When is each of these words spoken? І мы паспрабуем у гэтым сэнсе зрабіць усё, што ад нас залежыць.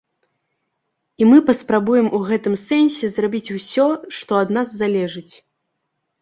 І 1.23 1.27
мы 1.31 1.37
паспрабуем 1.49 2.07
у 2.19 2.21
гэтым 2.29 2.55
сэнсе 2.61 3.11
зрабіць 3.17 3.53
усё, 3.59 3.87
што 4.17 4.31
ад 4.41 4.49
нас 4.57 4.73
залежыць. 4.81 5.33